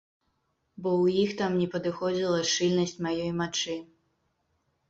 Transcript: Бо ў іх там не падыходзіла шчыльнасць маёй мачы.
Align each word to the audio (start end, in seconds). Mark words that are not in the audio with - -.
Бо 0.85 0.89
ў 1.01 1.05
іх 1.25 1.35
там 1.41 1.51
не 1.63 1.67
падыходзіла 1.75 2.39
шчыльнасць 2.53 2.99
маёй 3.07 3.31
мачы. 3.43 3.75